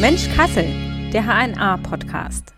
[0.00, 0.66] Mensch Kassel,
[1.12, 2.52] der HNA-Podcast.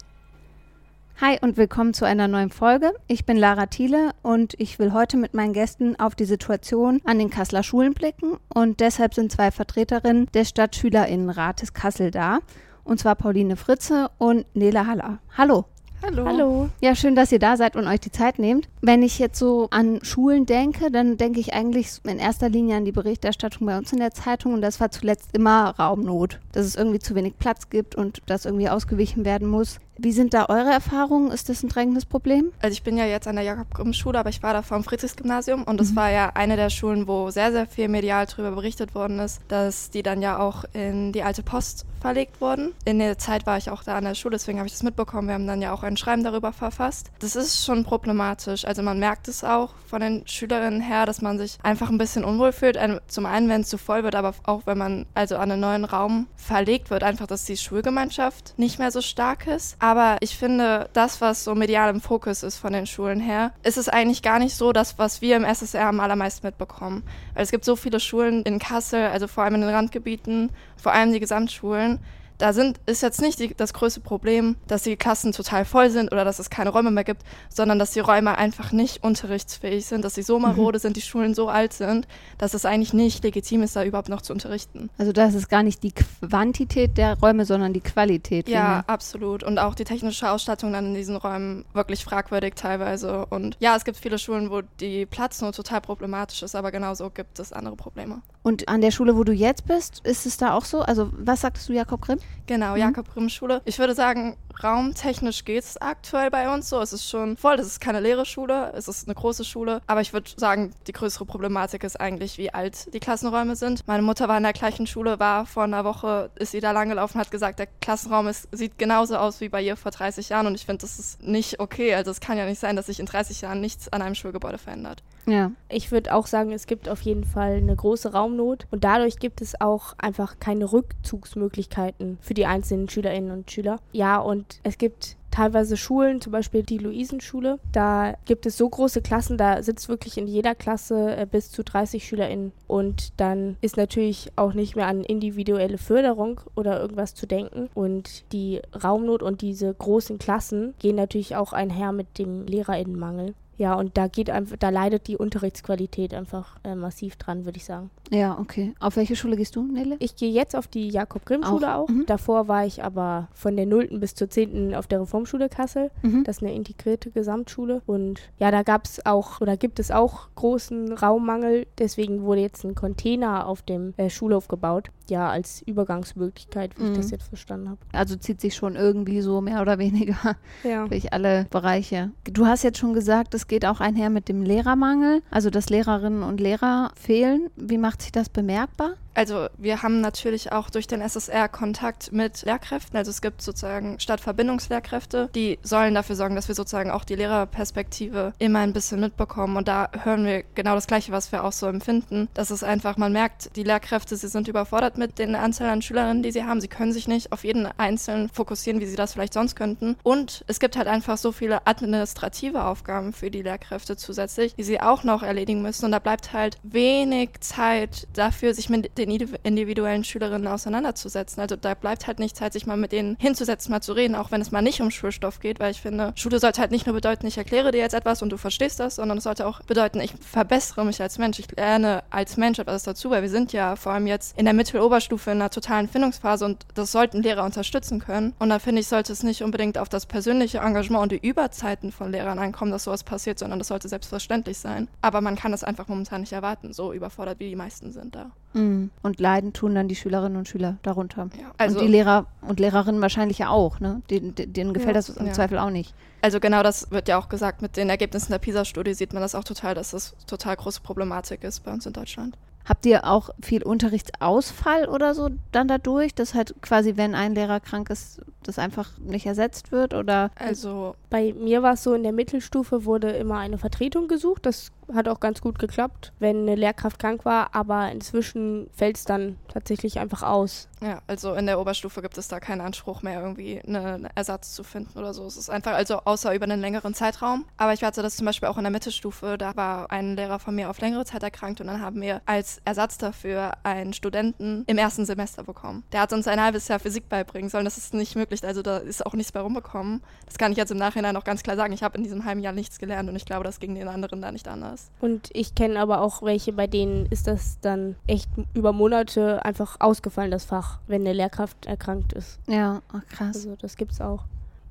[1.21, 2.93] Hi und willkommen zu einer neuen Folge.
[3.07, 7.19] Ich bin Lara Thiele und ich will heute mit meinen Gästen auf die Situation an
[7.19, 12.41] den Kasseler Schulen blicken und deshalb sind zwei Vertreterinnen des Stadtschülerinnenrates Kassel da
[12.85, 15.21] und zwar Pauline Fritze und Nele Haller.
[15.37, 15.67] Hallo.
[16.03, 16.27] Hallo.
[16.27, 16.69] Hallo.
[16.81, 18.69] Ja, schön, dass ihr da seid und euch die Zeit nehmt.
[18.81, 22.85] Wenn ich jetzt so an Schulen denke, dann denke ich eigentlich in erster Linie an
[22.85, 26.77] die Berichterstattung bei uns in der Zeitung und das war zuletzt immer Raumnot, dass es
[26.77, 29.79] irgendwie zu wenig Platz gibt und dass irgendwie ausgewichen werden muss.
[29.99, 31.31] Wie sind da eure Erfahrungen?
[31.31, 32.53] Ist das ein drängendes Problem?
[32.61, 35.81] Also ich bin ja jetzt an der Jakob-Grimm-Schule, aber ich war da vom Friedrichs-Gymnasium und
[35.81, 35.97] das mhm.
[35.97, 39.91] war ja eine der Schulen, wo sehr, sehr viel medial darüber berichtet worden ist, dass
[39.91, 42.73] die dann ja auch in die alte Post verlegt wurden.
[42.85, 45.29] In der Zeit war ich auch da an der Schule, deswegen habe ich das mitbekommen.
[45.29, 47.11] Wir haben dann ja auch ein Schreiben darüber verfasst.
[47.19, 48.65] Das ist schon problematisch.
[48.65, 52.25] Also man merkt es auch von den Schülerinnen her, dass man sich einfach ein bisschen
[52.25, 52.79] unwohl fühlt.
[53.09, 55.85] Zum einen, wenn es zu voll wird, aber auch wenn man also an einen neuen
[55.85, 59.77] Raum verlegt wird, einfach, dass die Schulgemeinschaft nicht mehr so stark ist.
[59.87, 63.79] Aber ich finde, das, was so medial im Fokus ist von den Schulen her, ist
[63.79, 67.05] es eigentlich gar nicht so das, was wir im SSR am allermeisten mitbekommen.
[67.35, 70.91] Weil es gibt so viele Schulen in Kassel, also vor allem in den Randgebieten, vor
[70.91, 72.01] allem die Gesamtschulen,
[72.39, 76.13] da sind, ist jetzt nicht die, das größte Problem, dass die Klassen total voll sind
[76.13, 80.05] oder dass es keine Räume mehr gibt, sondern dass die Räume einfach nicht unterrichtsfähig sind,
[80.05, 80.83] dass sie so marode mhm.
[80.83, 82.07] sind, die Schulen so alt sind,
[82.39, 84.91] dass es eigentlich nicht legitim ist, da überhaupt noch zu unterrichten.
[84.99, 88.49] Also das ist gar nicht die Quantität der Räume, sondern die Qualität.
[88.49, 89.43] Ja, absolut.
[89.43, 93.27] Und auch die technische Ausstattung dann in diesen Räumen wirklich fragwürdig teilweise.
[93.27, 97.39] Und ja, es gibt viele Schulen, wo die Platznot total problematisch ist, aber genauso gibt
[97.39, 98.23] es andere Probleme.
[98.47, 100.81] Und an der Schule, wo du jetzt bist, ist es da auch so?
[100.83, 102.21] Also was sagtest du, Jakob Grimm?
[102.47, 102.77] Genau, mhm.
[102.77, 103.61] Jakob Grimm Schule.
[103.65, 106.81] Ich würde sagen, raumtechnisch geht es aktuell bei uns so.
[106.81, 109.81] Es ist schon voll, das ist keine leere Schule, es ist eine große Schule.
[109.89, 113.85] Aber ich würde sagen, die größere Problematik ist eigentlich, wie alt die Klassenräume sind.
[113.89, 117.21] Meine Mutter war in der gleichen Schule, war vor einer Woche, ist sie da langgelaufen,
[117.21, 120.47] hat gesagt, der Klassenraum ist, sieht genauso aus wie bei ihr vor 30 Jahren.
[120.47, 121.97] Und ich finde, das ist nicht okay.
[121.97, 124.59] Also es kann ja nicht sein, dass sich in 30 Jahren nichts an einem Schulgebäude
[124.59, 125.03] verändert.
[125.27, 125.53] Ja.
[125.69, 129.43] Ich würde auch sagen, es gibt auf jeden Fall eine große Raumnot und dadurch gibt
[129.43, 133.81] es auch einfach keine Rückzugsmöglichkeiten für die einzelnen Schülerinnen und Schüler.
[133.93, 137.59] Ja, und es gibt teilweise Schulen, zum Beispiel die Luisenschule.
[137.71, 141.63] Da gibt es so große Klassen, da sitzt wirklich in jeder Klasse äh, bis zu
[141.63, 142.53] 30 SchülerInnen.
[142.67, 147.69] Und dann ist natürlich auch nicht mehr an individuelle Förderung oder irgendwas zu denken.
[147.75, 153.35] Und die Raumnot und diese großen Klassen gehen natürlich auch einher mit dem LehrerInnenmangel.
[153.59, 157.65] Ja, und da geht einfach, da leidet die Unterrichtsqualität einfach äh, massiv dran, würde ich
[157.65, 157.91] sagen.
[158.11, 158.75] Ja, okay.
[158.81, 159.97] Auf welche Schule gehst du, Nele?
[159.99, 161.85] Ich gehe jetzt auf die Jakob-Grimm-Schule auch.
[161.85, 161.89] auch.
[161.89, 162.07] Mhm.
[162.07, 163.99] Davor war ich aber von der 0.
[163.99, 164.75] bis zur 10.
[164.75, 165.91] auf der Reformschule Kassel.
[166.03, 166.25] Mhm.
[166.25, 167.83] Das ist eine integrierte Gesamtschule.
[167.87, 171.67] Und ja, da gab es auch oder gibt es auch großen Raummangel.
[171.79, 174.91] Deswegen wurde jetzt ein Container auf dem äh, Schulhof gebaut.
[175.09, 176.93] Ja, als Übergangsmöglichkeit, wie mhm.
[176.93, 177.81] ich das jetzt verstanden habe.
[177.93, 180.87] Also zieht sich schon irgendwie so mehr oder weniger ja.
[180.89, 182.11] durch alle Bereiche.
[182.25, 186.23] Du hast jetzt schon gesagt, es geht auch einher mit dem Lehrermangel, also dass Lehrerinnen
[186.23, 187.51] und Lehrer fehlen.
[187.57, 188.95] Wie macht sich das bemerkbar?
[189.17, 192.99] Also wir haben natürlich auch durch den SSR Kontakt mit Lehrkräften.
[192.99, 198.35] Also es gibt sozusagen Stadtverbindungslehrkräfte, die sollen dafür sorgen, dass wir sozusagen auch die Lehrerperspektive
[198.39, 199.57] immer ein bisschen mitbekommen.
[199.57, 202.29] Und da hören wir genau das Gleiche, was wir auch so empfinden.
[202.35, 206.23] Das ist einfach, man merkt, die Lehrkräfte, sie sind überfordert mit den Anzahl an Schülerinnen,
[206.23, 206.61] die sie haben.
[206.61, 209.97] Sie können sich nicht auf jeden Einzelnen fokussieren, wie sie das vielleicht sonst könnten.
[210.03, 214.83] Und es gibt halt einfach so viele administrative Aufgaben für die Lehrkräfte zusätzlich, die sie
[214.83, 215.87] auch noch erledigen müssen.
[215.87, 221.41] Und da bleibt halt wenig Zeit dafür, sich mit den den individuellen Schülerinnen auseinanderzusetzen.
[221.41, 224.31] Also da bleibt halt nicht Zeit, sich mal mit denen hinzusetzen, mal zu reden, auch
[224.31, 226.95] wenn es mal nicht um Schulstoff geht, weil ich finde, Schule sollte halt nicht nur
[226.95, 230.01] bedeuten, ich erkläre dir jetzt etwas und du verstehst das, sondern es sollte auch bedeuten,
[230.01, 233.77] ich verbessere mich als Mensch, ich lerne als Mensch etwas dazu, weil wir sind ja
[233.77, 238.01] vor allem jetzt in der Mitteloberstufe in einer totalen Findungsphase und das sollten Lehrer unterstützen
[238.01, 238.35] können.
[238.39, 241.93] Und da finde ich, sollte es nicht unbedingt auf das persönliche Engagement und die Überzeiten
[241.93, 244.89] von Lehrern ankommen, dass sowas passiert, sondern das sollte selbstverständlich sein.
[245.03, 248.31] Aber man kann das einfach momentan nicht erwarten, so überfordert wie die meisten sind da.
[248.57, 248.91] Mhm.
[249.03, 251.29] Und leiden tun dann die Schülerinnen und Schüler darunter.
[251.39, 254.01] Ja, also und die Lehrer und Lehrerinnen wahrscheinlich ja auch, ne?
[254.11, 255.33] Den, denen gefällt ja, das im ja.
[255.33, 255.95] Zweifel auch nicht.
[256.23, 259.35] Also genau das wird ja auch gesagt, mit den Ergebnissen der PISA-Studie sieht man das
[259.35, 262.37] auch total, dass das total große Problematik ist bei uns in Deutschland.
[262.69, 267.61] Habt ihr auch viel Unterrichtsausfall oder so dann dadurch, dass halt quasi, wenn ein Lehrer
[267.61, 269.95] krank ist, das einfach nicht ersetzt wird?
[269.95, 270.31] Oder?
[270.35, 274.47] Also Bei mir war es so, in der Mittelstufe wurde immer eine Vertretung gesucht.
[274.47, 279.05] Das hat auch ganz gut geklappt, wenn eine Lehrkraft krank war, aber inzwischen fällt es
[279.05, 280.69] dann tatsächlich einfach aus.
[280.83, 284.63] Ja, also in der Oberstufe gibt es da keinen Anspruch mehr, irgendwie einen Ersatz zu
[284.63, 285.25] finden oder so.
[285.25, 287.47] Es ist einfach, also außer über einen längeren Zeitraum.
[287.57, 290.55] Aber ich hatte das zum Beispiel auch in der Mittelstufe, da war ein Lehrer von
[290.55, 294.77] mir auf längere Zeit erkrankt und dann haben wir als Ersatz dafür einen Studenten im
[294.77, 295.83] ersten Semester bekommen.
[295.93, 297.65] Der hat uns ein halbes Jahr Physik beibringen sollen.
[297.65, 300.03] Das ist nicht möglich, also da ist auch nichts bei rumbekommen.
[300.27, 301.73] Das kann ich jetzt im Nachhinein auch ganz klar sagen.
[301.73, 304.21] Ich habe in diesem halben Jahr nichts gelernt und ich glaube, das ging den anderen
[304.21, 304.91] da nicht anders.
[305.01, 309.77] Und ich kenne aber auch welche, bei denen ist das dann echt über Monate einfach
[309.81, 312.39] ausgefallen, das Fach, wenn eine Lehrkraft erkrankt ist.
[312.49, 313.37] Ja, oh, krass.
[313.37, 314.25] Also das gibt's auch.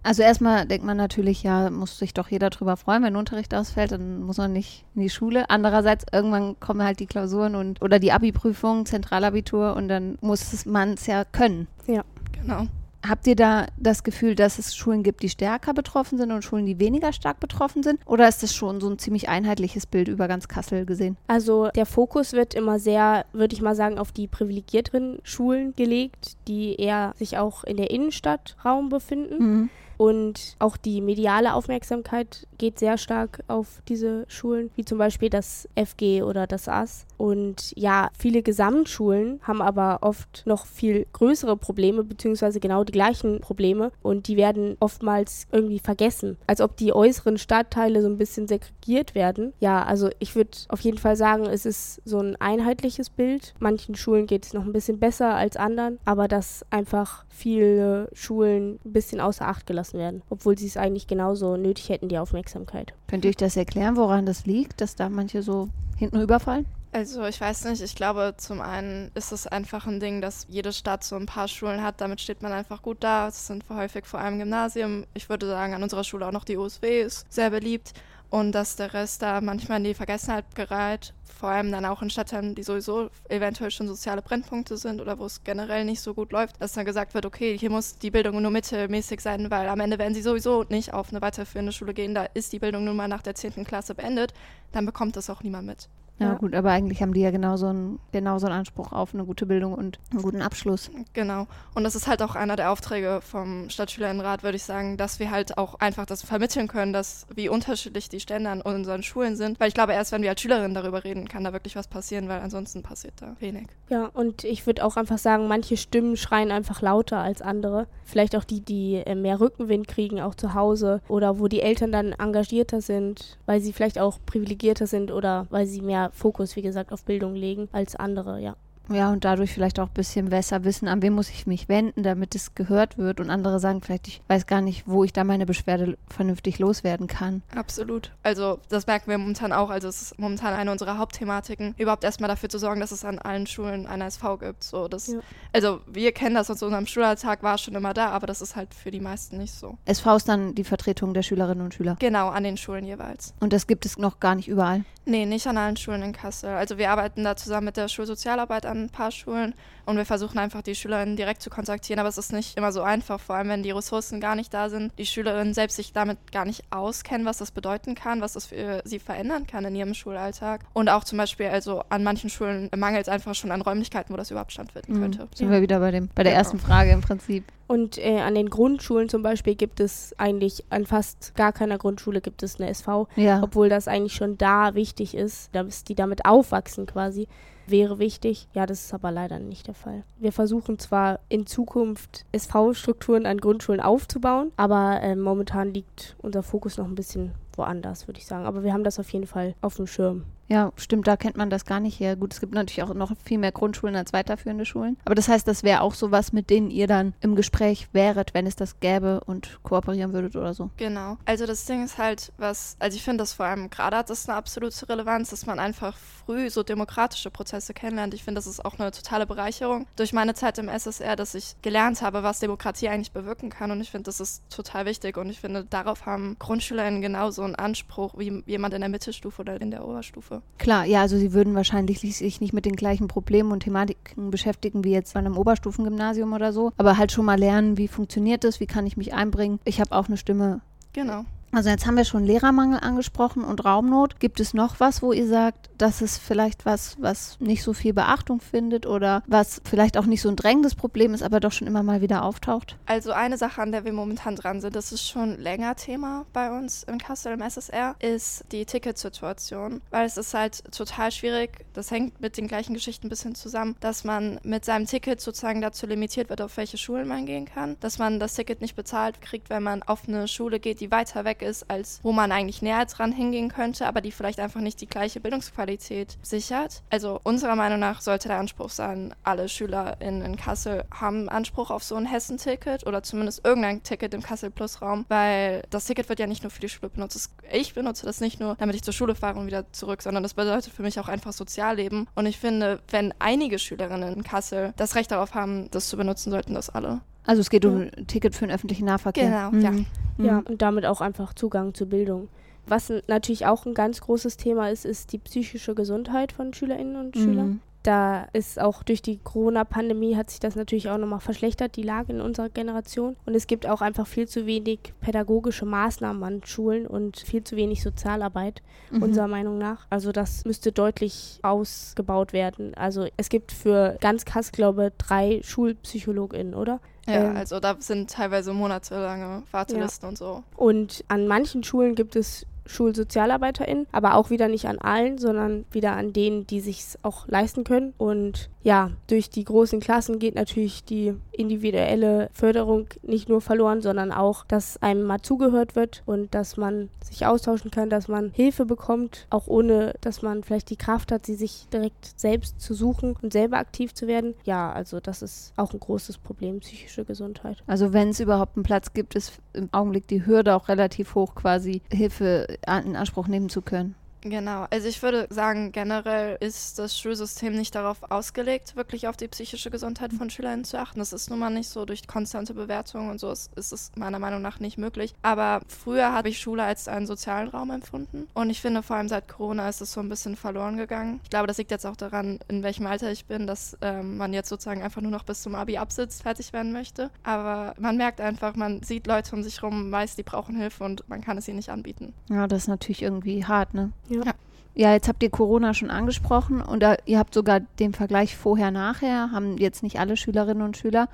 [0.04, 3.92] Also erstmal denkt man natürlich, ja, muss sich doch jeder drüber freuen, wenn Unterricht ausfällt,
[3.92, 5.50] dann muss man nicht in die Schule.
[5.50, 10.94] Andererseits, irgendwann kommen halt die Klausuren und oder die Abi-Prüfung, Zentralabitur und dann muss man
[10.94, 11.68] es ja können.
[11.88, 12.04] Ja.
[12.34, 12.68] Genau.
[13.08, 16.66] Habt ihr da das Gefühl, dass es Schulen gibt, die stärker betroffen sind und Schulen,
[16.66, 18.00] die weniger stark betroffen sind?
[18.06, 21.18] Oder ist das schon so ein ziemlich einheitliches Bild über ganz Kassel gesehen?
[21.28, 26.38] Also der Fokus wird immer sehr, würde ich mal sagen, auf die privilegierteren Schulen gelegt,
[26.48, 29.38] die eher sich auch in der Innenstadtraum befinden.
[29.38, 29.70] Mhm.
[29.98, 35.70] Und auch die mediale Aufmerksamkeit geht sehr stark auf diese Schulen, wie zum Beispiel das
[35.76, 37.06] FG oder das AS.
[37.18, 43.42] Und ja, viele Gesamtschulen haben aber oft noch viel größere Probleme, beziehungsweise genau die gleichen
[43.42, 43.92] Probleme.
[44.02, 49.16] Und die werden oftmals irgendwie vergessen, als ob die äußeren Stadtteile so ein bisschen segregiert
[49.16, 49.54] werden.
[49.60, 53.54] Ja, also ich würde auf jeden Fall sagen, es ist so ein einheitliches Bild.
[53.60, 58.80] Manchen Schulen geht es noch ein bisschen besser als anderen, aber dass einfach viele Schulen
[58.86, 62.94] ein bisschen außer Acht gelassen werden, obwohl sie es eigentlich genauso nötig hätten, die Aufmerksamkeit.
[63.08, 66.66] Könnt ihr euch das erklären, woran das liegt, dass da manche so hinten rüberfallen?
[66.96, 70.72] Also ich weiß nicht, ich glaube zum einen ist es einfach ein Ding, dass jede
[70.72, 73.28] Stadt so ein paar Schulen hat, damit steht man einfach gut da.
[73.28, 75.04] Es sind häufig vor allem Gymnasium.
[75.14, 77.92] Ich würde sagen, an unserer Schule auch noch die USW ist sehr beliebt
[78.30, 82.10] und dass der Rest da manchmal in die Vergessenheit gerät, vor allem dann auch in
[82.10, 86.32] Stadtteilen, die sowieso eventuell schon soziale Brennpunkte sind oder wo es generell nicht so gut
[86.32, 89.82] läuft, dass dann gesagt wird, okay, hier muss die Bildung nur mittelmäßig sein, weil am
[89.82, 92.96] Ende werden sie sowieso nicht auf eine weiterführende Schule gehen, da ist die Bildung nun
[92.96, 93.66] mal nach der 10.
[93.66, 94.34] Klasse beendet,
[94.72, 95.90] dann bekommt das auch niemand mit.
[96.18, 99.26] Ja, ja, gut, aber eigentlich haben die ja genauso einen, genauso einen Anspruch auf eine
[99.26, 100.90] gute Bildung und einen guten Abschluss.
[101.14, 101.46] Genau.
[101.74, 105.30] Und das ist halt auch einer der Aufträge vom Stadtschülerinnenrat, würde ich sagen, dass wir
[105.30, 109.60] halt auch einfach das vermitteln können, dass wie unterschiedlich die Stände an unseren Schulen sind.
[109.60, 112.30] Weil ich glaube, erst wenn wir als Schülerinnen darüber reden, kann da wirklich was passieren,
[112.30, 113.68] weil ansonsten passiert da wenig.
[113.90, 117.88] Ja, und ich würde auch einfach sagen, manche Stimmen schreien einfach lauter als andere.
[118.06, 121.92] Vielleicht auch die, die äh, mehr Rückenwind kriegen, auch zu Hause oder wo die Eltern
[121.92, 126.62] dann engagierter sind, weil sie vielleicht auch privilegierter sind oder weil sie mehr Fokus, wie
[126.62, 128.56] gesagt, auf Bildung legen als andere, ja.
[128.90, 132.04] Ja, und dadurch vielleicht auch ein bisschen besser wissen, an wen muss ich mich wenden,
[132.04, 133.20] damit es gehört wird.
[133.20, 137.08] Und andere sagen vielleicht, ich weiß gar nicht, wo ich da meine Beschwerde vernünftig loswerden
[137.08, 137.42] kann.
[137.56, 138.12] Absolut.
[138.24, 139.70] Also das merken wir momentan auch.
[139.70, 143.20] Also es ist momentan eine unserer Hauptthematiken, überhaupt erstmal dafür zu sorgen, dass es an
[143.20, 144.64] allen Schulen eine SV gibt.
[144.64, 145.20] So, das, ja.
[145.54, 148.74] Also wir kennen das aus unserem Schulalltag, war schon immer da, aber das ist halt
[148.74, 149.78] für die meisten nicht so.
[149.86, 151.96] SV ist dann die Vertretung der Schülerinnen und Schüler?
[152.00, 153.34] Genau, an den Schulen jeweils.
[153.40, 154.84] Und das gibt es noch gar nicht überall?
[155.06, 156.50] Nee, nicht an allen Schulen in Kassel.
[156.50, 159.54] Also wir arbeiten da zusammen mit der Schulsozialarbeit an ein paar Schulen
[159.86, 162.82] und wir versuchen einfach die Schülerinnen direkt zu kontaktieren, aber es ist nicht immer so
[162.82, 166.32] einfach, vor allem wenn die Ressourcen gar nicht da sind, die Schülerinnen selbst sich damit
[166.32, 169.94] gar nicht auskennen, was das bedeuten kann, was das für sie verändern kann in ihrem
[169.94, 170.62] Schulalltag.
[170.74, 174.18] Und auch zum Beispiel, also an manchen Schulen mangelt es einfach schon an Räumlichkeiten, wo
[174.18, 175.02] das überhaupt stattfinden mhm.
[175.02, 175.28] könnte.
[175.36, 175.54] Sind ja.
[175.54, 176.40] wir wieder bei dem, bei der genau.
[176.40, 177.46] ersten Frage im Prinzip.
[177.68, 182.22] Und äh, an den Grundschulen zum Beispiel gibt es eigentlich, an fast gar keiner Grundschule
[182.22, 183.42] gibt es eine SV, ja.
[183.42, 187.28] obwohl das eigentlich schon da wichtig ist, dass die damit aufwachsen quasi
[187.68, 188.48] wäre wichtig.
[188.54, 190.04] Ja, das ist aber leider nicht der Fall.
[190.20, 196.78] Wir versuchen zwar in Zukunft SV-Strukturen an Grundschulen aufzubauen, aber äh, momentan liegt unser Fokus
[196.78, 198.46] noch ein bisschen woanders, würde ich sagen.
[198.46, 200.26] Aber wir haben das auf jeden Fall auf dem Schirm.
[200.48, 202.16] Ja, stimmt, da kennt man das gar nicht her.
[202.16, 204.98] Gut, es gibt natürlich auch noch viel mehr Grundschulen als weiterführende Schulen.
[205.06, 208.46] Aber das heißt, das wäre auch sowas, mit denen ihr dann im Gespräch wäret, wenn
[208.46, 210.70] es das gäbe und kooperieren würdet oder so.
[210.78, 211.18] Genau.
[211.26, 214.30] Also das Ding ist halt, was, also ich finde das vor allem gerade hat das
[214.30, 218.14] eine absolute Relevanz, dass man einfach früh so demokratische Prozesse kennenlernt.
[218.14, 221.56] Ich finde, das ist auch eine totale Bereicherung durch meine Zeit im SSR, dass ich
[221.62, 223.72] gelernt habe, was Demokratie eigentlich bewirken kann.
[223.72, 225.18] Und ich finde, das ist total wichtig.
[225.18, 229.60] Und ich finde, darauf haben GrundschülerInnen genauso einen Anspruch wie jemand in der Mittelstufe oder
[229.60, 230.35] in der Oberstufe.
[230.36, 230.56] Hilfe.
[230.58, 234.84] Klar, ja, also sie würden wahrscheinlich sich nicht mit den gleichen Problemen und Thematiken beschäftigen
[234.84, 238.60] wie jetzt bei einem Oberstufengymnasium oder so, aber halt schon mal lernen, wie funktioniert das,
[238.60, 239.60] wie kann ich mich einbringen.
[239.66, 240.62] Ich habe auch eine Stimme.
[240.94, 241.26] Genau.
[241.56, 244.20] Also jetzt haben wir schon Lehrermangel angesprochen und Raumnot.
[244.20, 247.94] Gibt es noch was, wo ihr sagt, das ist vielleicht was, was nicht so viel
[247.94, 251.66] Beachtung findet oder was vielleicht auch nicht so ein drängendes Problem ist, aber doch schon
[251.66, 252.76] immer mal wieder auftaucht?
[252.88, 256.52] Also eine Sache, an der wir momentan dran sind, das ist schon länger Thema bei
[256.52, 259.80] uns in Kassel im SSR, ist die Ticketsituation.
[259.92, 263.78] Weil es ist halt total schwierig, das hängt mit den gleichen Geschichten ein bisschen zusammen,
[263.80, 267.78] dass man mit seinem Ticket sozusagen dazu limitiert wird, auf welche Schulen man gehen kann.
[267.80, 271.24] Dass man das Ticket nicht bezahlt kriegt, wenn man auf eine Schule geht, die weiter
[271.24, 274.82] weg ist, als wo man eigentlich näher dran hingehen könnte, aber die vielleicht einfach nicht
[274.82, 276.84] die gleiche Bildungsqualität sichert.
[276.90, 281.72] Also unserer Meinung nach sollte der Anspruch sein, alle Schüler in, in Kassel haben Anspruch
[281.72, 286.28] auf so ein Hessen-Ticket oder zumindest irgendein Ticket im Kassel-Plus-Raum, weil das Ticket wird ja
[286.28, 287.30] nicht nur für die Schule benutzt.
[287.52, 290.34] Ich benutze das nicht nur, damit ich zur Schule fahre und wieder zurück, sondern das
[290.34, 292.08] bedeutet für mich auch einfach Sozialleben.
[292.16, 296.32] Und ich finde, wenn einige Schülerinnen in Kassel das Recht darauf haben, das zu benutzen,
[296.32, 297.02] sollten das alle.
[297.26, 299.50] Also es geht um ein Ticket für den öffentlichen Nahverkehr.
[299.52, 299.72] Genau, ja.
[299.72, 299.86] Mhm.
[300.18, 300.44] Ja, Mhm.
[300.48, 302.30] und damit auch einfach Zugang zur Bildung.
[302.68, 307.16] Was natürlich auch ein ganz großes Thema ist, ist die psychische Gesundheit von Schülerinnen und
[307.16, 307.48] Schülern.
[307.48, 307.60] Mhm.
[307.84, 312.14] Da ist auch durch die Corona-Pandemie hat sich das natürlich auch nochmal verschlechtert, die Lage
[312.14, 313.16] in unserer Generation.
[313.28, 317.56] Und es gibt auch einfach viel zu wenig pädagogische Maßnahmen an Schulen und viel zu
[317.56, 319.04] wenig Sozialarbeit, Mhm.
[319.04, 319.86] unserer Meinung nach.
[319.92, 322.74] Also das müsste deutlich ausgebaut werden.
[322.74, 326.80] Also es gibt für ganz krass, glaube ich, drei SchulpsychologInnen, oder?
[327.08, 330.44] Ja, Ähm, also da sind teilweise monatelange Wartelisten und so.
[330.56, 335.94] Und an manchen Schulen gibt es SchulsozialarbeiterInnen, aber auch wieder nicht an allen, sondern wieder
[335.94, 337.94] an denen, die sich auch leisten können.
[337.98, 344.12] Und ja, durch die großen Klassen geht natürlich die individuelle Förderung nicht nur verloren, sondern
[344.12, 348.66] auch, dass einem mal zugehört wird und dass man sich austauschen kann, dass man Hilfe
[348.66, 353.16] bekommt, auch ohne, dass man vielleicht die Kraft hat, sie sich direkt selbst zu suchen
[353.22, 354.34] und selber aktiv zu werden.
[354.46, 357.64] Ja, also das ist auch ein großes Problem, psychische Gesundheit.
[357.68, 361.36] Also wenn es überhaupt einen Platz gibt, ist im Augenblick die Hürde auch relativ hoch,
[361.36, 363.96] quasi Hilfe in Anspruch nehmen zu können.
[364.28, 369.28] Genau, also ich würde sagen, generell ist das Schulsystem nicht darauf ausgelegt, wirklich auf die
[369.28, 370.98] psychische Gesundheit von Schülerinnen zu achten.
[370.98, 374.18] Das ist nun mal nicht so durch konstante Bewertungen und so ist, ist es meiner
[374.18, 375.14] Meinung nach nicht möglich.
[375.22, 379.10] Aber früher habe ich Schule als einen sozialen Raum empfunden und ich finde vor allem
[379.10, 381.20] seit Corona ist es so ein bisschen verloren gegangen.
[381.24, 384.34] Ich glaube, das liegt jetzt auch daran, in welchem Alter ich bin, dass ähm, man
[384.34, 387.12] jetzt sozusagen einfach nur noch bis zum Abi absitzt, fertig werden möchte.
[387.22, 391.08] Aber man merkt einfach, man sieht Leute um sich rum, weiß, die brauchen Hilfe und
[391.08, 392.16] man kann es ihnen nicht anbieten.
[392.28, 393.92] Ja, das ist natürlich irgendwie hart, ne?
[394.10, 394.15] Ja.
[394.24, 394.34] Ja.
[394.78, 399.32] Ja, jetzt habt ihr Corona schon angesprochen und da, ihr habt sogar den Vergleich vorher-nachher,
[399.32, 401.08] haben jetzt nicht alle Schülerinnen und Schüler,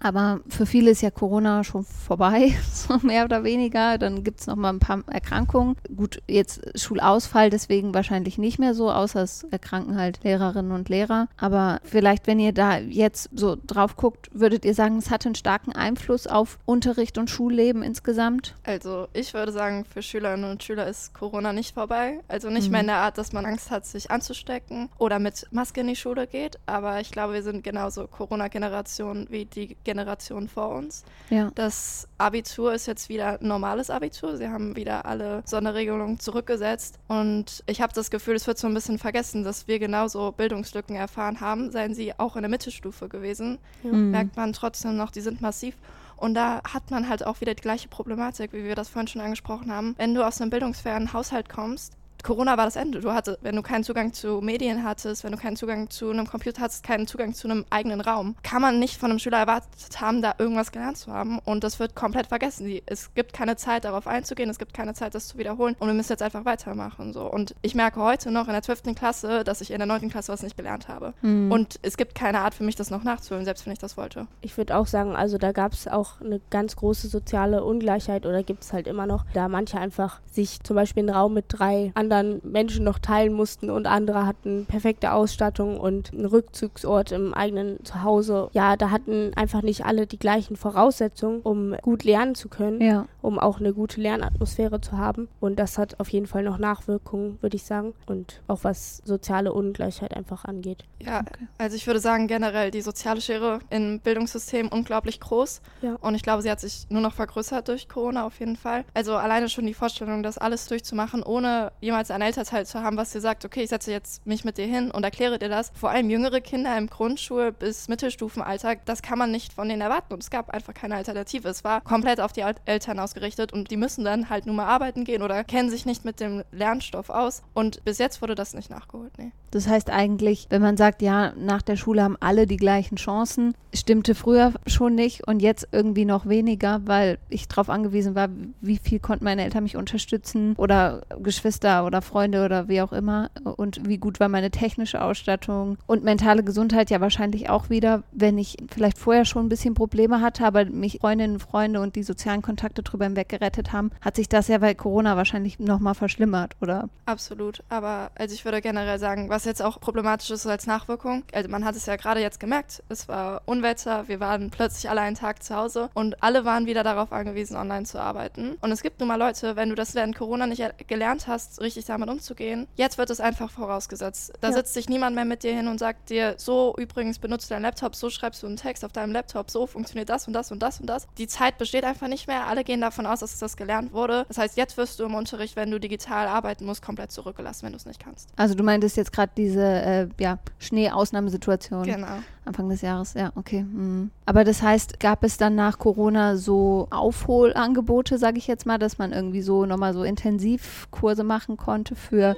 [0.00, 3.98] aber für viele ist ja Corona schon vorbei, so mehr oder weniger.
[3.98, 5.76] Dann gibt es noch mal ein paar Erkrankungen.
[5.94, 11.28] Gut, jetzt Schulausfall, deswegen wahrscheinlich nicht mehr so, außer es erkranken halt Lehrerinnen und Lehrer.
[11.36, 15.34] Aber vielleicht, wenn ihr da jetzt so drauf guckt, würdet ihr sagen, es hatte einen
[15.34, 18.54] starken Einfluss auf Unterricht und Schulleben insgesamt?
[18.64, 22.20] Also ich würde sagen, für Schülerinnen und Schüler ist Corona nicht vorbei.
[22.28, 22.72] Also nicht Mhm.
[22.72, 25.96] mehr in der Art, dass man Angst hat, sich anzustecken oder mit Maske in die
[25.96, 26.58] Schule geht.
[26.66, 31.04] Aber ich glaube, wir sind genauso Corona-Generation wie die Generation vor uns.
[31.30, 31.50] Ja.
[31.54, 34.36] Das Abitur ist jetzt wieder ein normales Abitur.
[34.36, 36.98] Sie haben wieder alle Sonderregelungen zurückgesetzt.
[37.08, 40.96] Und ich habe das Gefühl, es wird so ein bisschen vergessen, dass wir genauso Bildungslücken
[40.96, 44.10] erfahren haben, seien sie auch in der Mittelstufe gewesen Mhm.
[44.10, 45.74] merkt man trotzdem noch, die sind massiv.
[46.16, 49.20] Und da hat man halt auch wieder die gleiche Problematik, wie wir das vorhin schon
[49.20, 49.94] angesprochen haben.
[49.98, 51.92] Wenn du aus einem bildungsfernen Haushalt kommst,
[52.24, 53.00] Corona war das Ende.
[53.00, 56.26] Du hattest, wenn du keinen Zugang zu Medien hattest, wenn du keinen Zugang zu einem
[56.26, 60.00] Computer hattest, keinen Zugang zu einem eigenen Raum, kann man nicht von einem Schüler erwartet
[60.00, 61.38] haben, da irgendwas gelernt zu haben.
[61.40, 62.66] Und das wird komplett vergessen.
[62.66, 65.76] Die, es gibt keine Zeit, darauf einzugehen, es gibt keine Zeit, das zu wiederholen.
[65.78, 67.12] Und wir müssen jetzt einfach weitermachen.
[67.12, 67.30] So.
[67.30, 68.94] Und ich merke heute noch in der 12.
[68.96, 70.08] Klasse, dass ich in der 9.
[70.08, 71.12] Klasse was nicht gelernt habe.
[71.20, 71.52] Mhm.
[71.52, 74.26] Und es gibt keine Art für mich, das noch nachzuholen, selbst wenn ich das wollte.
[74.40, 78.42] Ich würde auch sagen, also da gab es auch eine ganz große soziale Ungleichheit oder
[78.42, 81.92] gibt es halt immer noch, da manche einfach sich zum Beispiel einen Raum mit drei
[81.94, 87.84] anderen Menschen noch teilen mussten und andere hatten perfekte Ausstattung und einen Rückzugsort im eigenen
[87.84, 88.48] Zuhause.
[88.52, 93.06] Ja, da hatten einfach nicht alle die gleichen Voraussetzungen, um gut lernen zu können, ja.
[93.22, 95.28] um auch eine gute Lernatmosphäre zu haben.
[95.40, 97.94] Und das hat auf jeden Fall noch Nachwirkungen, würde ich sagen.
[98.06, 100.84] Und auch was soziale Ungleichheit einfach angeht.
[101.00, 101.46] Ja, Okay.
[101.58, 105.62] also ich würde sagen, generell die soziale Schere im Bildungssystem unglaublich groß.
[105.82, 105.96] Ja.
[106.00, 108.84] Und ich glaube, sie hat sich nur noch vergrößert durch Corona auf jeden Fall.
[108.94, 113.12] Also alleine schon die Vorstellung, das alles durchzumachen, ohne jemals ein Elternteil zu haben, was
[113.12, 115.72] dir sagt, okay, ich setze jetzt mich mit dir hin und erkläre dir das.
[115.74, 120.14] Vor allem jüngere Kinder im Grundschul- bis Mittelstufenalter, das kann man nicht von denen erwarten.
[120.14, 121.48] Und es gab einfach keine Alternative.
[121.48, 124.66] Es war komplett auf die El Eltern ausgerichtet und die müssen dann halt nur mal
[124.66, 127.42] arbeiten gehen oder kennen sich nicht mit dem Lernstoff aus.
[127.52, 129.32] Und bis jetzt wurde das nicht nachgeholt, nee.
[129.54, 133.54] Das heißt eigentlich, wenn man sagt, ja, nach der Schule haben alle die gleichen Chancen,
[133.72, 138.28] stimmte früher schon nicht und jetzt irgendwie noch weniger, weil ich darauf angewiesen war,
[138.60, 143.30] wie viel konnten meine Eltern mich unterstützen oder Geschwister oder Freunde oder wie auch immer
[143.56, 148.38] und wie gut war meine technische Ausstattung und mentale Gesundheit ja wahrscheinlich auch wieder, wenn
[148.38, 152.42] ich vielleicht vorher schon ein bisschen Probleme hatte, aber mich Freundinnen, Freunde und die sozialen
[152.42, 156.88] Kontakte drüber hinweg gerettet haben, hat sich das ja bei Corona wahrscheinlich nochmal verschlimmert, oder?
[157.06, 157.62] Absolut.
[157.68, 161.64] Aber also ich würde generell sagen, was jetzt auch problematisch ist als Nachwirkung, also man
[161.64, 165.42] hat es ja gerade jetzt gemerkt, es war Unwetter, wir waren plötzlich alle einen Tag
[165.42, 168.56] zu Hause und alle waren wieder darauf angewiesen, online zu arbeiten.
[168.60, 171.84] Und es gibt nun mal Leute, wenn du das während Corona nicht gelernt hast, richtig
[171.84, 174.32] damit umzugehen, jetzt wird es einfach vorausgesetzt.
[174.40, 174.54] Da ja.
[174.54, 177.62] sitzt sich niemand mehr mit dir hin und sagt dir, so übrigens benutzt du deinen
[177.62, 180.62] Laptop, so schreibst du einen Text auf deinem Laptop, so funktioniert das und das und
[180.62, 181.06] das und das.
[181.18, 182.46] Die Zeit besteht einfach nicht mehr.
[182.46, 184.24] Alle gehen davon aus, dass das gelernt wurde.
[184.28, 187.72] Das heißt, jetzt wirst du im Unterricht, wenn du digital arbeiten musst, komplett zurückgelassen, wenn
[187.72, 188.30] du es nicht kannst.
[188.36, 191.84] Also du meintest jetzt gerade diese äh, ja, Schnee-Ausnahmesituation.
[191.84, 192.06] Genau.
[192.44, 193.62] Anfang des Jahres, ja, okay.
[193.62, 194.10] Mhm.
[194.26, 198.98] Aber das heißt, gab es dann nach Corona so Aufholangebote, sage ich jetzt mal, dass
[198.98, 202.36] man irgendwie so nochmal so Intensivkurse machen konnte für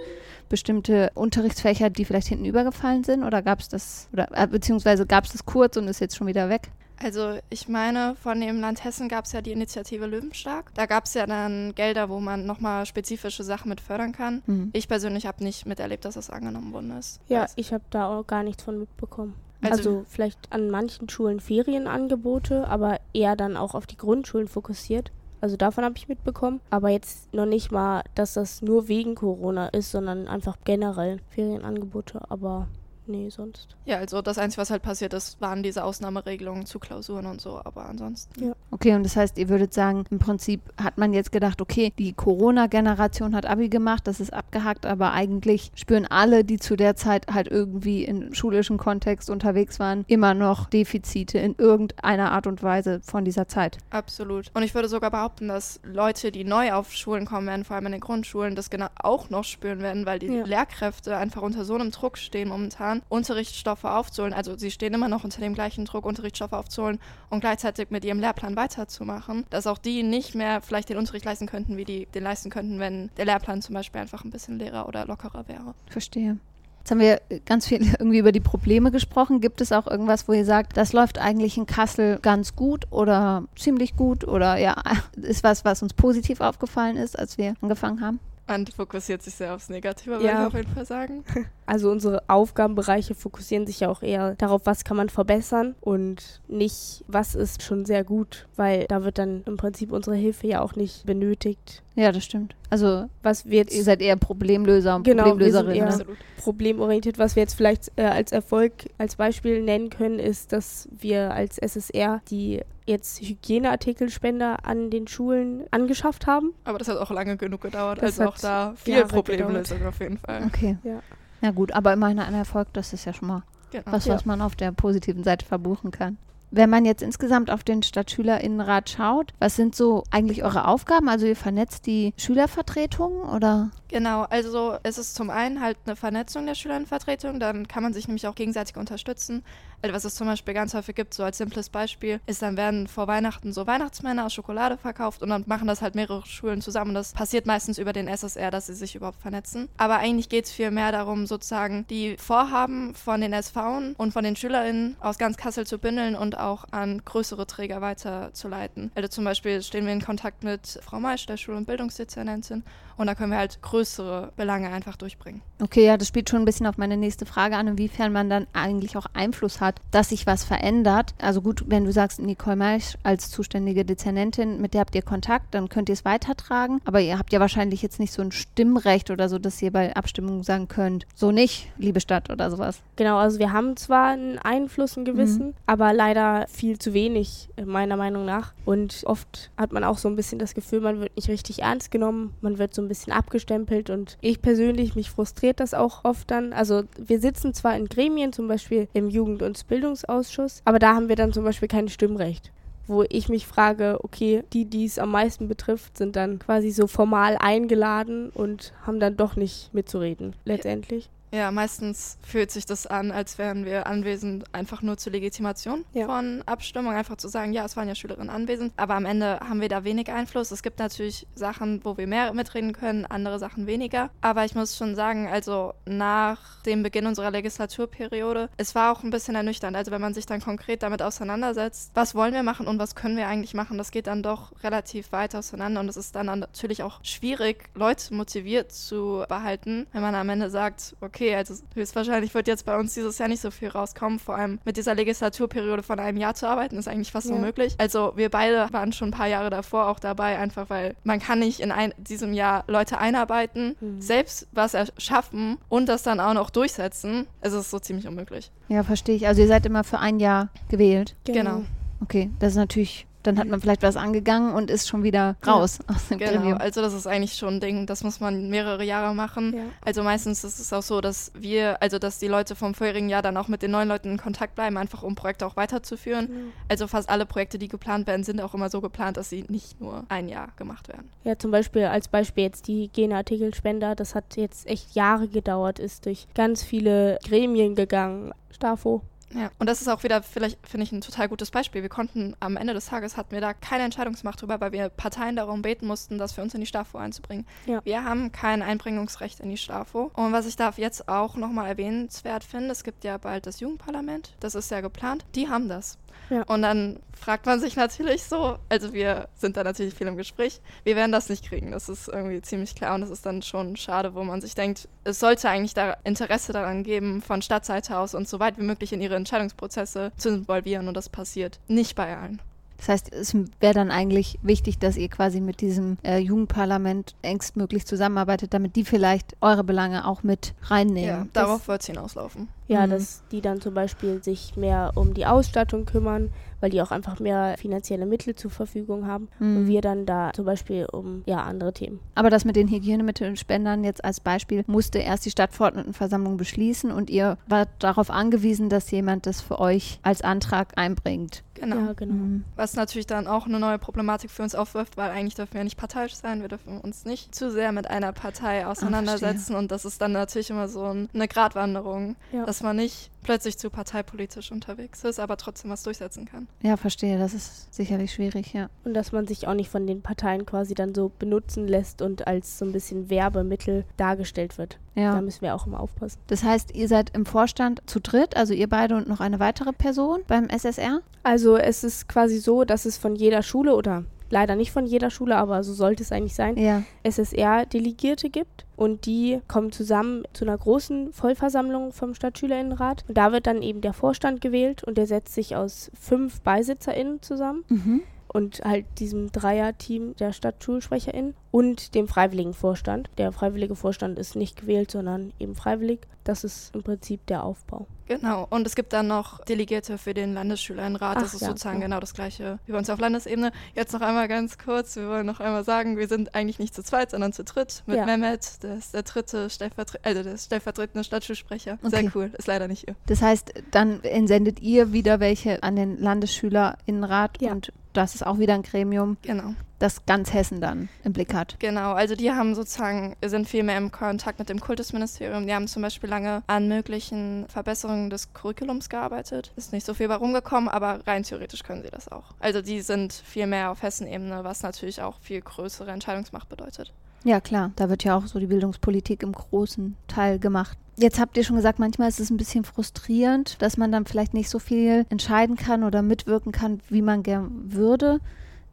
[0.48, 3.24] bestimmte Unterrichtsfächer, die vielleicht hinten übergefallen sind?
[3.24, 6.28] Oder gab es das, oder äh, beziehungsweise gab es das kurz und ist jetzt schon
[6.28, 6.70] wieder weg?
[7.02, 10.72] Also ich meine, von dem Land Hessen gab es ja die Initiative Löwenstark.
[10.74, 14.42] Da gab es ja dann Gelder, wo man nochmal spezifische Sachen mit fördern kann.
[14.46, 14.70] Mhm.
[14.72, 17.20] Ich persönlich habe nicht miterlebt, dass das angenommen worden ist.
[17.28, 19.34] Ja, also ich habe da auch gar nichts von mitbekommen.
[19.62, 25.12] Also, also, vielleicht an manchen Schulen Ferienangebote, aber eher dann auch auf die Grundschulen fokussiert.
[25.40, 26.60] Also davon habe ich mitbekommen.
[26.70, 32.20] Aber jetzt noch nicht mal, dass das nur wegen Corona ist, sondern einfach generell Ferienangebote.
[32.30, 32.68] Aber
[33.06, 33.76] nee, sonst.
[33.84, 37.60] Ja, also das Einzige, was halt passiert ist, waren diese Ausnahmeregelungen zu Klausuren und so,
[37.64, 38.48] aber ansonsten.
[38.48, 38.52] Ja.
[38.70, 42.12] Okay, und das heißt, ihr würdet sagen, im Prinzip hat man jetzt gedacht, okay, die
[42.12, 47.26] Corona-Generation hat Abi gemacht, das ist abgehakt, aber eigentlich spüren alle, die zu der Zeit
[47.32, 53.00] halt irgendwie im schulischen Kontext unterwegs waren, immer noch Defizite in irgendeiner Art und Weise
[53.02, 53.78] von dieser Zeit.
[53.90, 54.50] Absolut.
[54.54, 57.86] Und ich würde sogar behaupten, dass Leute, die neu auf Schulen kommen werden, vor allem
[57.86, 60.44] in den Grundschulen, das genau auch noch spüren werden, weil die ja.
[60.44, 64.32] Lehrkräfte einfach unter so einem Druck stehen momentan Jahren Unterrichtsstoffe aufzuholen.
[64.32, 66.98] Also sie stehen immer noch unter dem gleichen Druck, Unterrichtsstoffe aufzuholen
[67.30, 71.46] und gleichzeitig mit ihrem Lehrplan weiterzumachen, dass auch die nicht mehr vielleicht den Unterricht leisten
[71.46, 74.88] könnten, wie die den leisten könnten, wenn der Lehrplan zum Beispiel einfach ein bisschen leerer
[74.88, 75.74] oder lockerer wäre.
[75.88, 76.38] Verstehe.
[76.80, 79.40] Jetzt haben wir ganz viel irgendwie über die Probleme gesprochen.
[79.40, 83.44] Gibt es auch irgendwas, wo ihr sagt, das läuft eigentlich in Kassel ganz gut oder
[83.56, 84.76] ziemlich gut oder ja,
[85.16, 88.20] ist was, was uns positiv aufgefallen ist, als wir angefangen haben?
[88.48, 90.20] Und fokussiert sich sehr aufs Negative, ja.
[90.20, 91.24] würde ich auf jeden Fall sagen.
[91.66, 97.04] Also unsere Aufgabenbereiche fokussieren sich ja auch eher darauf, was kann man verbessern und nicht,
[97.08, 100.76] was ist schon sehr gut, weil da wird dann im Prinzip unsere Hilfe ja auch
[100.76, 101.82] nicht benötigt.
[101.96, 102.54] Ja, das stimmt.
[102.70, 105.74] Also, was wir jetzt, ihr seid eher Problemlöser und genau, Problemlöserin.
[105.74, 106.16] Wir sind eher ne?
[106.36, 107.18] problemorientiert.
[107.18, 111.58] Was wir jetzt vielleicht äh, als Erfolg, als Beispiel nennen können, ist, dass wir als
[111.58, 116.54] SSR die jetzt Hygieneartikelspender an den Schulen angeschafft haben.
[116.64, 118.00] Aber das hat auch lange genug gedauert.
[118.00, 120.44] Das also auch da viel Problemlösung auf jeden Fall.
[120.46, 120.78] Okay.
[120.84, 121.00] Ja.
[121.42, 123.84] Ja gut, aber immerhin ein Erfolg, das ist ja schon mal genau.
[123.86, 124.26] was, was ja.
[124.26, 126.18] man auf der positiven Seite verbuchen kann.
[126.52, 131.08] Wenn man jetzt insgesamt auf den Stadtschülerinnenrat schaut, was sind so eigentlich eure Aufgaben?
[131.08, 133.70] Also ihr vernetzt die Schülervertretungen oder?
[133.88, 138.06] Genau, also es ist zum einen halt eine Vernetzung der Schülerinnenvertretung, dann kann man sich
[138.06, 139.42] nämlich auch gegenseitig unterstützen.
[139.82, 143.06] Was es zum Beispiel ganz häufig gibt, so als simples Beispiel, ist dann werden vor
[143.06, 146.94] Weihnachten so Weihnachtsmänner aus Schokolade verkauft und dann machen das halt mehrere Schulen zusammen.
[146.94, 149.68] Das passiert meistens über den SSR, dass sie sich überhaupt vernetzen.
[149.76, 154.24] Aber eigentlich geht es viel mehr darum, sozusagen die Vorhaben von den SVen und von
[154.24, 158.90] den SchülerInnen aus ganz Kassel zu bündeln und auch an größere Träger weiterzuleiten.
[158.94, 162.64] Also zum Beispiel stehen wir in Kontakt mit Frau Meisch, der Schul- und Bildungsdezernentin,
[162.96, 165.42] und da können wir halt größere Belange einfach durchbringen.
[165.62, 168.46] Okay, ja, das spielt schon ein bisschen auf meine nächste Frage an, inwiefern man dann
[168.52, 171.14] eigentlich auch Einfluss hat, dass sich was verändert.
[171.18, 175.54] Also gut, wenn du sagst, Nicole Meisch als zuständige Dezernentin, mit der habt ihr Kontakt,
[175.54, 176.80] dann könnt ihr es weitertragen.
[176.84, 179.94] Aber ihr habt ja wahrscheinlich jetzt nicht so ein Stimmrecht oder so, dass ihr bei
[179.96, 182.80] Abstimmungen sagen könnt, so nicht, liebe Stadt oder sowas.
[182.96, 185.54] Genau, also wir haben zwar einen Einfluss, einen gewissen, mhm.
[185.66, 188.52] aber leider viel zu wenig, meiner Meinung nach.
[188.64, 191.90] Und oft hat man auch so ein bisschen das Gefühl, man wird nicht richtig ernst
[191.90, 196.30] genommen, man wird so ein bisschen abgestempelt und ich persönlich, mich frustriert das auch oft
[196.30, 196.52] dann.
[196.52, 201.08] Also wir sitzen zwar in Gremien, zum Beispiel im Jugend- und Bildungsausschuss, aber da haben
[201.08, 202.52] wir dann zum Beispiel kein Stimmrecht
[202.88, 206.86] wo ich mich frage, okay, die, die es am meisten betrifft, sind dann quasi so
[206.86, 211.10] formal eingeladen und haben dann doch nicht mitzureden, letztendlich.
[211.36, 216.06] Ja, meistens fühlt sich das an, als wären wir anwesend einfach nur zur Legitimation Ja.
[216.06, 219.60] von Abstimmung, einfach zu sagen, ja, es waren ja Schülerinnen anwesend, aber am Ende haben
[219.60, 220.50] wir da wenig Einfluss.
[220.50, 224.08] Es gibt natürlich Sachen, wo wir mehr mitreden können, andere Sachen weniger.
[224.22, 229.10] Aber ich muss schon sagen, also nach dem Beginn unserer Legislaturperiode, es war auch ein
[229.10, 229.76] bisschen ernüchternd.
[229.76, 233.18] Also wenn man sich dann konkret damit auseinandersetzt, was wollen wir machen und was können
[233.18, 236.82] wir eigentlich machen, das geht dann doch relativ weit auseinander und es ist dann natürlich
[236.82, 242.46] auch schwierig, Leute motiviert zu behalten, wenn man am Ende sagt, okay, also höchstwahrscheinlich wird
[242.48, 245.98] jetzt bei uns dieses Jahr nicht so viel rauskommen, vor allem mit dieser Legislaturperiode von
[245.98, 247.34] einem Jahr zu arbeiten, ist eigentlich fast Ja.
[247.34, 247.74] unmöglich.
[247.78, 251.38] Also wir beide waren schon ein paar Jahre davor auch dabei, einfach weil man kann
[251.38, 254.00] nicht in ein, diesem Jahr Leute einarbeiten, Mhm.
[254.00, 257.26] selbst was erschaffen und das dann auch noch durchsetzen.
[257.40, 258.50] Es ist so ziemlich unmöglich.
[258.68, 259.26] Ja, verstehe ich.
[259.26, 261.16] Also ihr seid immer für ein Jahr gewählt.
[261.24, 261.62] Genau.
[262.02, 265.78] Okay, das ist natürlich, dann hat man vielleicht was angegangen und ist schon wieder raus
[265.86, 266.58] aus dem Genau, Gremium.
[266.58, 269.54] also das ist eigentlich schon ein Ding, das muss man mehrere Jahre machen.
[269.56, 269.62] Ja.
[269.84, 273.22] Also meistens ist es auch so, dass wir, also dass die Leute vom vorherigen Jahr
[273.22, 276.52] dann auch mit den neuen Leuten in Kontakt bleiben, einfach um Projekte auch weiterzuführen.
[276.68, 279.80] Also fast alle Projekte, die geplant werden, sind auch immer so geplant, dass sie nicht
[279.80, 281.08] nur ein Jahr gemacht werden.
[281.24, 286.06] Ja, zum Beispiel als Beispiel jetzt die Hygieneartikelspender, das hat jetzt echt Jahre gedauert, ist
[286.06, 288.32] durch ganz viele Gremien gegangen.
[288.50, 289.02] Stafo.
[289.34, 291.82] Ja, und das ist auch wieder, vielleicht finde ich, ein total gutes Beispiel.
[291.82, 295.36] Wir konnten am Ende des Tages hatten wir da keine Entscheidungsmacht drüber, weil wir Parteien
[295.36, 297.46] darum beten mussten, das für uns in die STAFO einzubringen.
[297.66, 297.80] Ja.
[297.84, 300.10] Wir haben kein Einbringungsrecht in die STAFO.
[300.14, 304.34] Und was ich da jetzt auch nochmal erwähnenswert finde, es gibt ja bald das Jugendparlament,
[304.40, 305.98] das ist ja geplant, die haben das.
[306.30, 306.42] Ja.
[306.42, 310.60] Und dann fragt man sich natürlich so, also wir sind da natürlich viel im Gespräch,
[310.84, 311.72] wir werden das nicht kriegen.
[311.72, 314.88] Das ist irgendwie ziemlich klar und das ist dann schon schade, wo man sich denkt,
[315.04, 318.92] es sollte eigentlich da Interesse daran geben, von Stadtseite aus uns so weit wie möglich
[318.92, 322.40] in ihre Entscheidungsprozesse zu involvieren und das passiert nicht bei allen.
[322.78, 327.86] Das heißt, es wäre dann eigentlich wichtig, dass ihr quasi mit diesem äh, Jugendparlament engstmöglich
[327.86, 331.08] zusammenarbeitet, damit die vielleicht eure Belange auch mit reinnehmen.
[331.08, 332.48] Ja, darauf wird es hinauslaufen.
[332.68, 332.90] Ja, Mhm.
[332.90, 337.20] dass die dann zum Beispiel sich mehr um die Ausstattung kümmern, weil die auch einfach
[337.20, 339.28] mehr finanzielle Mittel zur Verfügung haben.
[339.38, 339.56] Mhm.
[339.56, 342.00] Und wir dann da zum Beispiel um ja andere Themen.
[342.16, 347.38] Aber das mit den Hygienemittelspendern jetzt als Beispiel musste erst die Stadtverordnetenversammlung beschließen und ihr
[347.46, 351.44] wart darauf angewiesen, dass jemand das für euch als Antrag einbringt.
[351.60, 351.76] Genau.
[351.76, 352.14] Ja, genau.
[352.14, 352.44] Mhm.
[352.54, 355.76] Was natürlich dann auch eine neue Problematik für uns aufwirft, weil eigentlich dürfen wir nicht
[355.76, 360.00] parteiisch sein, wir dürfen uns nicht zu sehr mit einer Partei auseinandersetzen und das ist
[360.00, 362.44] dann natürlich immer so ein, eine Gratwanderung, Ja.
[362.44, 366.46] dass man nicht plötzlich zu parteipolitisch unterwegs ist, aber trotzdem was durchsetzen kann.
[366.62, 367.18] Ja, verstehe.
[367.18, 368.68] Das ist sicherlich schwierig, ja.
[368.84, 372.26] Und dass man sich auch nicht von den Parteien quasi dann so benutzen lässt und
[372.26, 374.78] als so ein bisschen Werbemittel dargestellt wird.
[374.96, 375.20] Da Ja.
[375.20, 376.18] müssen wir auch immer aufpassen.
[376.26, 379.72] Das heißt, ihr seid im Vorstand zu dritt, also ihr beide und noch eine weitere
[379.72, 381.00] Person beim SSR?
[381.22, 385.10] Also es ist quasi so, dass es von jeder Schule oder leider nicht von jeder
[385.10, 386.82] Schule, aber so sollte es eigentlich sein, Ja.
[387.04, 393.46] SSR-Delegierte gibt und die kommen zusammen zu einer großen Vollversammlung vom Stadtschülerinnenrat und da wird
[393.46, 398.00] dann eben der Vorstand gewählt und der setzt sich aus fünf BeisitzerInnen zusammen Mhm.
[398.36, 403.08] Und halt diesem Dreier-Team der StadtschulsprecherInnen und dem freiwilligen Vorstand.
[403.16, 406.00] Der freiwillige Vorstand ist nicht gewählt, sondern eben freiwillig.
[406.22, 407.86] Das ist im Prinzip der Aufbau.
[408.08, 408.46] Genau.
[408.50, 411.16] Und es gibt dann noch Delegierte für den Landesschülerinnenrat.
[411.16, 411.86] das Ach, ist ja, sozusagen ja.
[411.86, 413.52] genau das gleiche wie bei uns auf Landesebene.
[413.74, 414.96] Jetzt noch einmal ganz kurz.
[414.96, 417.96] Wir wollen noch einmal sagen, wir sind eigentlich nicht zu zweit, sondern zu dritt mit
[417.96, 418.04] Ja.
[418.06, 418.62] Mehmet.
[418.62, 421.78] Der ist der dritte Stellvertre also der stellvertretende Stadtschulsprecher.
[421.82, 421.90] Okay.
[422.02, 422.30] Sehr cool.
[422.36, 422.96] Ist leider nicht ihr.
[423.06, 427.52] Das heißt, dann entsendet ihr wieder welche an den Landesschülerinnenrat Ja.
[427.52, 429.54] und das ist auch wieder ein Gremium, Genau.
[429.78, 431.56] das ganz Hessen dann im Blick hat.
[431.58, 435.46] Genau, also die haben sozusagen, sind viel mehr im Kontakt mit dem Kultusministerium.
[435.46, 439.52] Die haben zum Beispiel lange an möglichen Verbesserungen des Curriculums gearbeitet.
[439.56, 442.34] Ist nicht so viel bei rumgekommen, aber rein theoretisch können sie das auch.
[442.40, 446.92] Also die sind viel mehr auf Hessen-Ebene, was natürlich auch viel größere Entscheidungsmacht bedeutet.
[447.26, 450.78] Ja, klar, da wird ja auch so die Bildungspolitik im großen Teil gemacht.
[450.96, 454.32] Jetzt habt ihr schon gesagt, manchmal ist es ein bisschen frustrierend, dass man dann vielleicht
[454.32, 458.20] nicht so viel entscheiden kann oder mitwirken kann, wie man gern würde.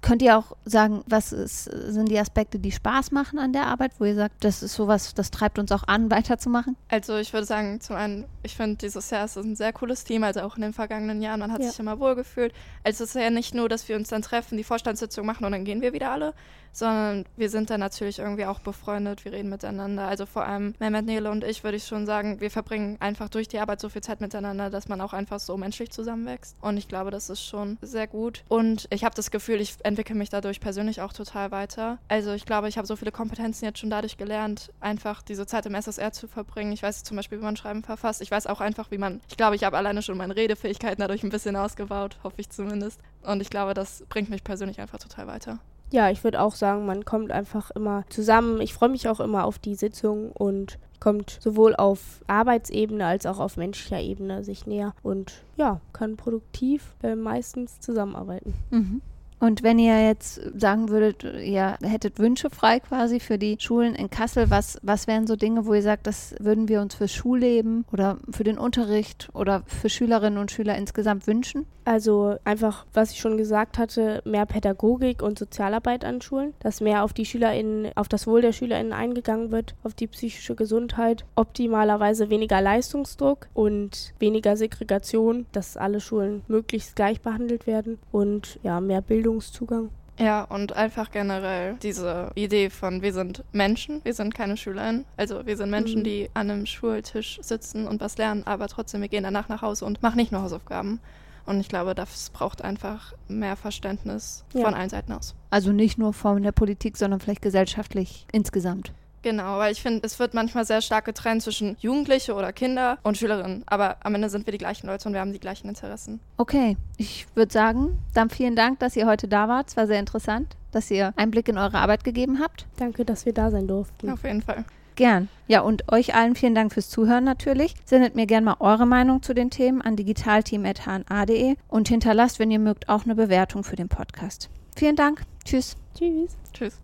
[0.04, 3.94] Könnt ihr auch sagen, was ist, sind die Aspekte, die Spaß machen an der Arbeit,
[3.98, 6.76] wo ihr sagt, das ist sowas, das treibt uns auch an, weiterzumachen?
[6.90, 10.24] Also ich würde sagen, zum einen, ich finde dieses Jahr ist ein sehr cooles Team,
[10.24, 11.70] also auch in den vergangenen Jahren, man hat Ja.
[11.72, 12.54] sich immer wohl gefühlt.
[12.84, 15.54] Also es ist ja nicht nur, dass wir uns dann treffen, die Vorstandssitzung machen und
[15.54, 16.34] dann gehen wir wieder alle,
[16.74, 20.08] sondern wir sind dann natürlich irgendwie auch befreundet, wir reden miteinander.
[20.08, 23.48] Also vor allem Mehmet Nele und ich würde ich schon sagen, wir verbringen einfach durch
[23.48, 26.58] die Arbeit so viel Zeit miteinander, dass man auch einfach so menschlich zusammenwächst.
[26.62, 28.44] Und ich glaube, das ist schon sehr gut.
[28.50, 32.00] Und ich habe das Gefühl, ich entwickle mich dadurch persönlich auch total weiter.
[32.08, 35.66] Also ich glaube, ich habe so viele Kompetenzen jetzt schon dadurch gelernt, einfach diese Zeit
[35.68, 36.72] im SSR zu verbringen.
[36.72, 38.22] Ich weiß zum Beispiel, wie man Schreiben verfasst.
[38.22, 41.24] Ich weiß auch einfach, wie man, ich glaube, ich habe alleine schon meine Redefähigkeiten dadurch
[41.24, 43.00] ein bisschen ausgebaut, hoffe ich zumindest.
[43.22, 45.60] Und ich glaube, das bringt mich persönlich einfach total weiter.
[45.94, 48.60] Ja, ich würde auch sagen, man kommt einfach immer zusammen.
[48.62, 53.38] Ich freue mich auch immer auf die Sitzung und kommt sowohl auf Arbeitsebene als auch
[53.40, 58.56] auf menschlicher Ebene sich näher und ja, kann produktiv äh, meistens zusammenarbeiten.
[58.72, 59.02] Mhm.
[59.40, 64.10] Und wenn ihr jetzt sagen würdet, ihr hättet Wünsche frei quasi für die Schulen in
[64.10, 67.86] Kassel, was, was wären so Dinge, wo ihr sagt, das würden wir uns fürs Schulleben
[67.92, 71.68] oder für den Unterricht oder für Schülerinnen und Schüler insgesamt wünschen?
[71.86, 77.04] Also einfach, was ich schon gesagt hatte, mehr Pädagogik und Sozialarbeit an Schulen, dass mehr
[77.04, 82.30] auf die SchülerInnen, auf das Wohl der SchülerInnen eingegangen wird, auf die psychische Gesundheit, optimalerweise
[82.30, 89.02] weniger Leistungsdruck und weniger Segregation, dass alle Schulen möglichst gleich behandelt werden und ja, mehr
[89.02, 89.90] Bildungszugang.
[90.20, 95.06] Ja, und einfach generell diese Idee von, wir sind Menschen, wir sind keine SchülerInnen.
[95.18, 96.04] Also wir sind Menschen, Mhm.
[96.04, 99.86] die an einem Schultisch sitzen und was lernen, aber trotzdem, wir gehen danach nach Hause
[99.86, 101.00] und machen nicht nur Hausaufgaben.
[101.46, 104.64] Und ich glaube, das braucht einfach mehr Verständnis Ja.
[104.66, 105.36] von allen Seiten aus.
[105.50, 108.92] Also nicht nur von der Politik, sondern vielleicht gesellschaftlich insgesamt.
[109.24, 113.18] Genau, weil ich finde, es wird manchmal sehr stark getrennt zwischen Jugendliche oder Kinder und
[113.18, 113.64] Schülerinnen.
[113.68, 116.20] Aber am Ende sind wir die gleichen Leute und wir haben die gleichen Interessen.
[116.36, 119.70] Okay, ich würde sagen, dann vielen Dank, dass ihr heute da wart.
[119.70, 122.66] Es war sehr interessant, dass ihr Einblick in eure Arbeit gegeben habt.
[122.76, 124.10] Danke, dass wir da sein durften.
[124.12, 124.66] Auf jeden Fall.
[124.96, 125.30] Gern.
[125.48, 127.76] Ja, und euch allen vielen Dank fürs Zuhören natürlich.
[127.86, 132.60] Sendet mir gerne mal eure Meinung zu den Themen an digitalteam.hna.de und hinterlasst, wenn ihr
[132.60, 134.50] mögt, auch eine Bewertung für den Podcast.
[134.76, 135.22] Vielen Dank.
[135.46, 135.76] Tschüss.
[135.96, 136.38] Tschüss.
[136.54, 136.80] Tschüss.